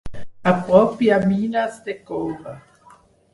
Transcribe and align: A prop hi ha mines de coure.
A 0.51 0.53
prop 0.69 1.03
hi 1.03 1.09
ha 1.11 1.19
mines 1.25 1.77
de 1.91 1.97
coure. 2.09 2.57